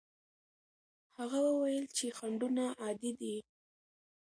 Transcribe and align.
هغه 1.17 1.39
وویل 1.49 1.85
چې 1.97 2.05
خنډونه 2.17 2.65
عادي 2.81 3.11
دي. 3.19 3.35